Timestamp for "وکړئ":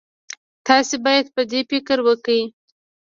2.07-2.41